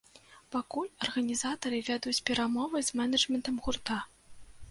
Пакуль 0.53 0.87
арганізатары 1.07 1.81
вядуць 1.91 2.23
перамовы 2.31 2.83
з 2.89 2.97
мэнэджмэнтам 3.01 3.55
гурта. 3.67 3.99